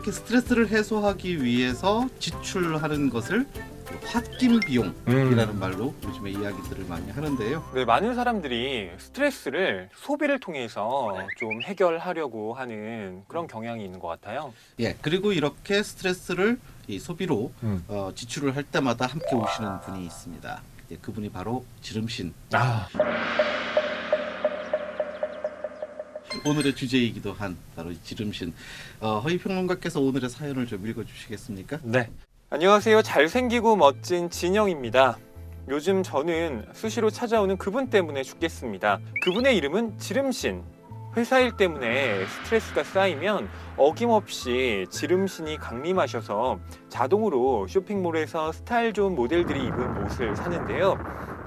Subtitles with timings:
[0.00, 3.46] 이렇게 스트레스를 해소하기 위해서 지출하는 것을
[4.06, 7.70] 홧김 비용이라는 말로 요즘에 이야기들을 많이 하는데요.
[7.74, 14.54] 네, 많은 사람들이 스트레스를 소비를 통해서 좀 해결하려고 하는 그런 경향이 있는 것 같아요.
[14.78, 16.58] 예, 그리고 이렇게 스트레스를
[16.88, 17.84] 이 소비로 음.
[17.88, 20.62] 어, 지출을 할 때마다 함께 오시는 분이 있습니다.
[20.92, 22.32] 예, 그분이 바로 지름신.
[22.52, 22.88] 아,
[26.44, 28.54] 오늘의 주제이기도 한 바로 이 지름신.
[29.00, 31.80] 어, 허희 평론가께서 오늘의 사연을 좀 읽어주시겠습니까?
[31.82, 32.10] 네.
[32.50, 33.02] 안녕하세요.
[33.02, 35.18] 잘생기고 멋진 진영입니다.
[35.68, 39.00] 요즘 저는 수시로 찾아오는 그분 때문에 죽겠습니다.
[39.24, 40.62] 그분의 이름은 지름신.
[41.16, 50.36] 회사 일 때문에 스트레스가 쌓이면 어김없이 지름신이 강림하셔서 자동으로 쇼핑몰에서 스타일 좋은 모델들이 입은 옷을
[50.36, 50.96] 사는데요.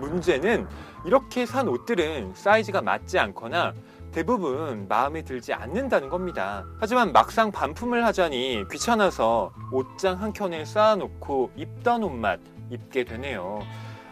[0.00, 0.66] 문제는
[1.04, 3.74] 이렇게 산 옷들은 사이즈가 맞지 않거나
[4.12, 6.64] 대부분 마음에 들지 않는다는 겁니다.
[6.80, 13.60] 하지만 막상 반품을 하자니 귀찮아서 옷장 한 켠에 쌓아놓고 입던 옷만 입게 되네요.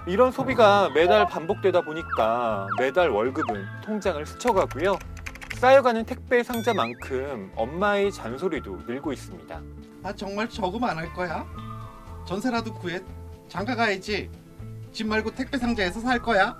[0.06, 4.96] 이런 소비가 매달 반복되다 보니까 매달 월급은 통장을 스쳐가고요.
[5.56, 9.60] 쌓여가는 택배 상자만큼 엄마의 잔소리도 늘고 있습니다.
[10.04, 11.44] 아 정말 저금 안 할 거야?
[12.24, 13.00] 전세라도 구해
[13.48, 14.30] 장가 가야지.
[14.92, 16.56] 집 말고 택배 상자에서 살 거야?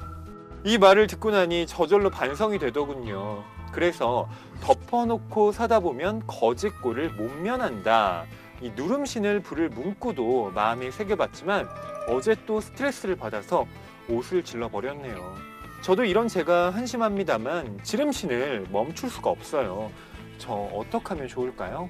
[0.64, 3.45] 이 말을 듣고 나니 저절로 반성이 되더군요.
[3.73, 4.28] 그래서
[4.61, 8.25] 덮어놓고 사다 보면 거짓골을 못 면한다.
[8.61, 11.69] 이 누름신을 불을 문구도 마음에 새겨봤지만
[12.09, 13.67] 어제 또 스트레스를 받아서
[14.09, 15.36] 옷을 질러버렸네요.
[15.83, 19.92] 저도 이런 제가 한심합니다만 지름신을 멈출 수가 없어요.
[20.39, 21.89] 저 어떻게 하면 좋을까요?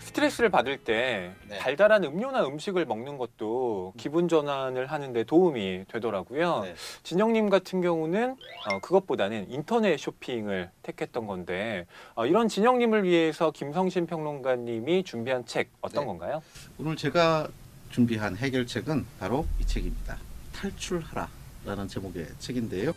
[0.00, 1.58] 스트레스를 받을 때 네.
[1.58, 6.60] 달달한 음료나 음식을 먹는 것도 기분 전환을 하는데 도움이 되더라고요.
[6.60, 6.74] 네.
[7.02, 15.04] 진영님 같은 경우는 어, 그것보다는 인터넷 쇼핑을 택했던 건데 어, 이런 진영님을 위해서 김성신 평론가님이
[15.04, 16.06] 준비한 책 어떤 네.
[16.06, 16.42] 건가요?
[16.78, 17.48] 오늘 제가
[17.90, 20.18] 준비한 해결책은 바로 이 책입니다.
[20.54, 22.92] 탈출하라라는 제목의 책인데요.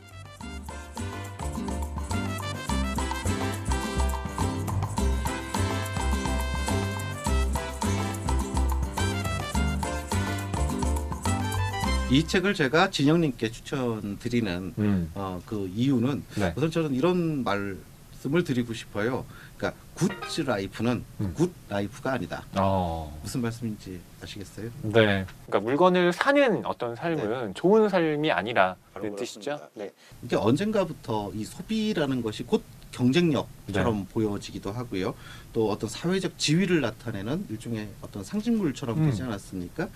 [12.13, 16.53] 이 책을 제가 진영님께 추천드리는 어, 그 이유는 네.
[16.55, 19.25] 우선 저는 이런 말씀을 드리고 싶어요.
[19.57, 21.33] 그러니까 goods life는 음.
[21.35, 22.43] good life가 아니다.
[22.55, 24.69] 어, 무슨 말씀인지 아시겠어요?
[24.83, 25.25] 네.
[25.47, 28.75] 그러니까 물건을 사는 어떤 삶은 좋은 삶이 아니라는
[29.17, 29.57] 뜻이죠.
[29.57, 29.69] 그렇습니다.
[29.73, 29.91] 네.
[30.21, 32.63] 이게 언젠가부터 이 소비라는 것이 곧
[32.93, 34.05] 경쟁력처럼 네.
[34.11, 35.13] 보여지기도 하고요.
[35.51, 39.09] 또 어떤 사회적 지위를 나타내는 일종의 어떤 상징물처럼 음.
[39.09, 39.89] 되지 않았습니까?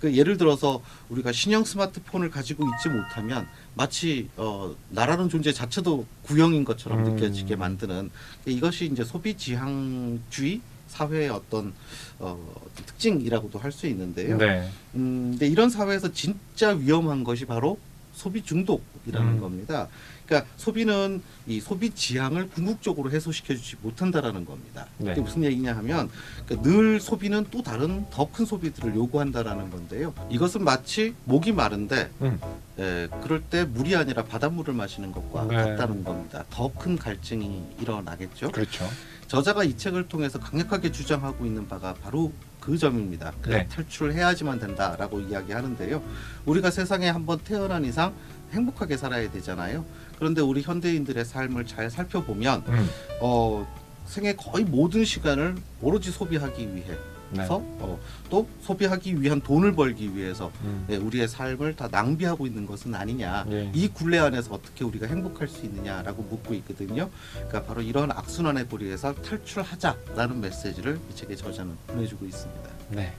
[0.00, 6.64] 그 예를 들어서 우리가 신형 스마트폰을 가지고 있지 못하면 마치 어, 나라는 존재 자체도 구형인
[6.64, 7.14] 것처럼 음.
[7.14, 8.10] 느껴지게 만드는
[8.46, 11.72] 이것이 이제 소비 지향주의 사회의 어떤
[12.18, 12.36] 어,
[12.74, 14.36] 특징이라고도 할 수 있는데요.
[14.36, 14.68] 네.
[14.96, 17.78] 음, 근데 이런 사회에서 진짜 위험한 것이 바로
[18.20, 19.40] 소비 중독이라는 음.
[19.40, 19.88] 겁니다.
[20.26, 24.86] 그러니까 소비는 이 소비 지향을 궁극적으로 해소시켜 주지 못한다라는 겁니다.
[24.98, 25.12] 네.
[25.12, 26.08] 이게 무슨 얘기냐 하면
[26.46, 30.14] 그러니까 늘 소비는 또 다른 더 큰 소비들을 요구한다라는 건데요.
[30.30, 32.38] 이것은 마치 목이 마른데 음.
[32.78, 35.56] 에, 그럴 때 물이 아니라 바닷물을 마시는 것과 네.
[35.56, 36.44] 같다는 겁니다.
[36.50, 38.52] 더 큰 갈증이 일어나겠죠.
[38.52, 38.84] 그렇죠.
[39.30, 43.32] 저자가 이 책을 통해서 강력하게 주장하고 있는 바가 바로 그 점입니다.
[43.46, 43.64] 네.
[43.68, 46.02] 탈출해야지만 된다라고 이야기하는데요.
[46.46, 48.12] 우리가 세상에 한번 태어난 이상
[48.50, 49.84] 행복하게 살아야 되잖아요.
[50.18, 52.90] 그런데 우리 현대인들의 삶을 잘 살펴보면 음.
[53.20, 53.72] 어,
[54.04, 57.46] 생애 거의 모든 시간을 오로지 소비하기 위해서 네.
[57.48, 57.98] 어,
[58.28, 60.84] 또 소비하기 위한 돈을 벌기 위해서 음.
[60.88, 63.46] 네, 우리의 삶을 다 낭비하고 있는 것은 아니냐.
[63.50, 63.70] 예.
[63.74, 67.10] 이 굴레 안에서 어떻게 우리가 행복할 수 있느냐라고 묻고 있거든요.
[67.34, 72.70] 그러니까 바로 이런 악순환의 고리에서 탈출하자라는 메시지를 이 책의 저자는 보내주고 있습니다.
[72.90, 73.12] 네.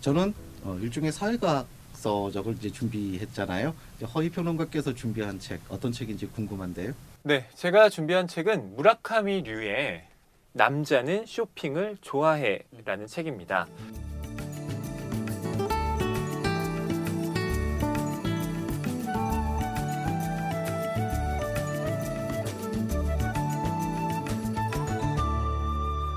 [0.00, 0.34] 저는
[0.64, 3.74] 어, 일종의 사회과학 서적을 이제 준비했잖아요.
[3.96, 6.92] 이제 허희 평론가께서 준비한 책 어떤 책인지 궁금한데요.
[7.24, 10.04] 네, 제가 준비한 책은 무라카미 류의
[10.58, 13.68] 남자는 쇼핑을 좋아해 라는 책입니다.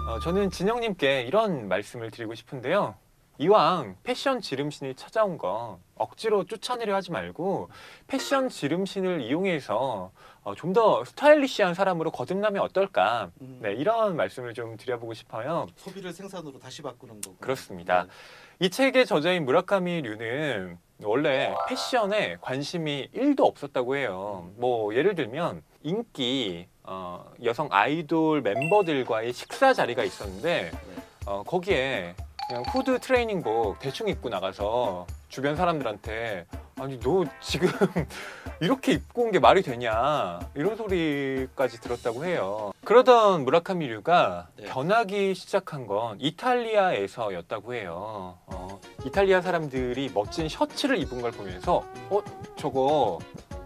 [0.08, 2.96] 어, 저는 진영님께 이런 말씀을 드리고 싶은데요.
[3.52, 7.70] 이왕 패션 지름신이 찾아온 거 억지로 쫓아내려 하지 말고
[8.08, 10.12] 패션 지름신을 이용해서
[10.44, 13.30] 어, 좀 더 스타일리시한 사람으로 거듭나면 어떨까?
[13.40, 15.68] 네, 이런 말씀을 좀 드려보고 싶어요.
[15.76, 17.36] 소비를 생산으로 다시 바꾸는 거고.
[17.38, 18.06] 그렇습니다.
[18.60, 24.50] 이 책의 저자인 무라카미 류는 원래 패션에 관심이 1도 없었다고 해요.
[24.58, 30.72] 뭐 예를 들면 인기 어, 여성 아이돌 멤버들과의 식사 자리가 있었는데
[31.26, 32.16] 어, 거기에
[32.52, 36.46] 그냥 후드 트레이닝복 대충 입고 나가서 주변 사람들한테
[36.78, 37.70] 아니 너 지금
[38.60, 42.74] 이렇게 입고 온 게 말이 되냐 이런 소리까지 들었다고 해요.
[42.84, 44.66] 그러던 무라카미류가 네.
[44.66, 48.38] 변하기 시작한 건 이탈리아에서였다고 해요.
[48.48, 52.22] 어, 이탈리아 사람들이 멋진 셔츠를 입은 걸 보면서 어
[52.58, 53.20] 저거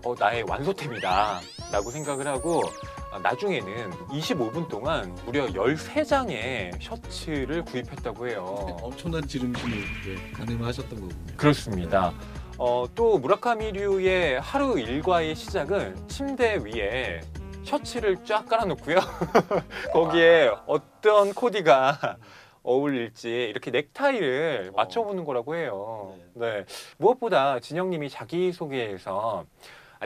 [0.04, 1.40] 어, 나의 완소템이다
[1.72, 2.62] 라고 생각을 하고
[3.05, 8.78] 아, 나중에는 25분 동안 무려 13장의 셔츠를 구입했다고 해요.
[8.82, 11.38] 엄청난 지름신을 이제 가늠하셨던 거군요.
[11.38, 12.14] 그렇습니다.
[12.58, 17.22] 어, 또 무라카미류의 하루 일과의 시작은 침대 위에
[17.64, 19.00] 셔츠를 쫙 깔아놓고요.
[19.92, 22.18] 거기에 어떤 코디가
[22.64, 24.78] 어울릴지 이렇게 넥타이를 어.
[24.78, 26.16] 맞춰보는 거라고 해요.
[26.34, 26.66] 네.
[26.98, 29.46] 무엇보다 진영님이 자기소개에서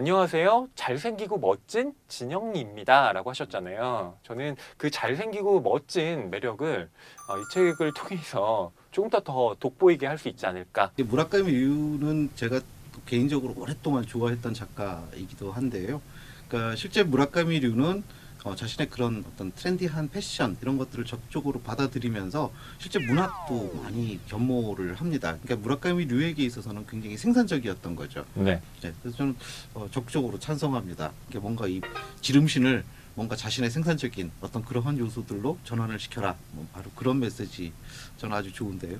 [0.03, 0.69] 안녕하세요.
[0.75, 3.11] 잘생기고 멋진 진영님입니다.
[3.11, 4.15] 라고 하셨잖아요.
[4.23, 6.89] 저는 그 잘생기고 멋진 매력을
[7.27, 10.91] 어, 이 책을 통해서 조금 더 더 돋보이게 할 수 있지 않을까.
[10.95, 12.61] 이 무라카미 류는 제가
[12.93, 16.01] 또 개인적으로 오랫동안 좋아했던 작가이기도 한데요.
[16.47, 18.01] 그러니까 실제 무라카미 류는
[18.43, 25.37] 어, 자신의 그런 어떤 트렌디한 패션 이런 것들을 적극적으로 받아들이면서 실제 문학도 많이 겸모를 합니다.
[25.41, 28.25] 그러니까 무라카미 류에게 있어서는 굉장히 생산적이었던 거죠.
[28.35, 28.61] 네.
[28.81, 29.35] 네, 그래서 저는
[29.73, 31.11] 어, 적극적으로 찬성합니다.
[31.29, 31.81] 이게 뭔가 이
[32.21, 32.83] 지름신을
[33.15, 36.37] 뭔가 자신의 생산적인 어떤 그러한 요소들로 전환을 시켜라.
[36.53, 37.73] 뭐 바로 그런 메시지
[38.17, 38.97] 저는 아주 좋은데요.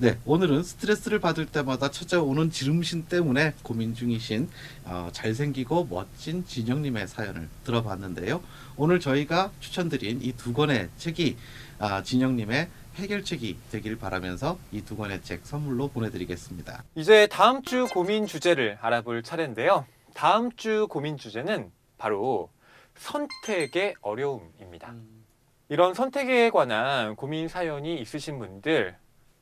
[0.00, 4.48] 네, 오늘은 스트레스를 받을 때마다 찾아오는 지름신 때문에 고민 중이신
[4.84, 8.40] 어, 잘생기고 멋진 진영님의 사연을 들어봤는데요.
[8.76, 11.36] 오늘 저희가 추천드린 이 두 권의 책이
[11.80, 16.84] 아, 진영님의 해결책이 되길 바라면서 이 두 권의 책 선물로 보내드리겠습니다.
[16.94, 19.84] 이제 다음 주 고민 주제를 알아볼 차례인데요.
[20.14, 22.50] 다음 주 고민 주제는 바로
[22.98, 24.94] 선택의 어려움입니다.
[25.70, 28.96] 이런 선택에 관한 고민 사연이 있으신 분들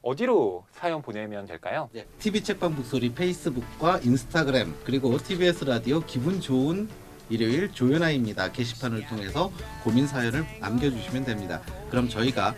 [0.07, 1.91] 어디로 사연 보내면 될까요?
[1.93, 6.89] 네, TV 책방 북소리 페이스북과 인스타그램 그리고 TBS 라디오 기분 좋은
[7.29, 9.51] 일요일 조연아입니다 게시판을 통해서
[9.83, 11.61] 고민 사연을 남겨주시면 됩니다.
[11.91, 12.55] 그럼 저희가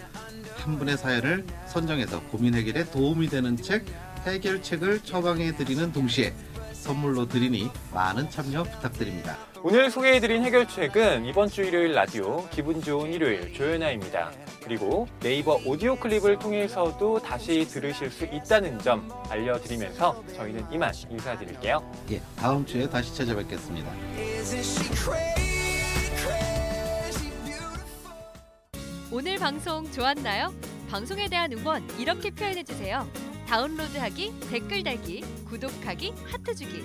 [0.56, 3.86] 한 분의 사연을 선정해서 고민 해결에 도움이 되는 책
[4.26, 6.34] 해결책을 처방해 드리는 동시에
[6.74, 9.47] 선물로 드리니 많은 참여 부탁드립니다.
[9.62, 14.30] 오늘 소개해드린 해결책은 이번 주 일요일 라디오 기분 좋은 일요일 조연아입니다.
[14.62, 21.92] 그리고 네이버 오디오 클립을 통해서도 다시 들으실 수 있다는 점 알려드리면서 저희는 이만 인사드릴게요.
[22.12, 23.90] 예, 다음 주에 다시 찾아뵙겠습니다.
[29.10, 30.54] 오늘 방송 좋았나요?
[30.90, 33.08] 방송에 대한 응원 이렇게 표현해 주세요.
[33.48, 36.84] 다운로드하기, 댓글 달기, 구독하기, 하트 주기.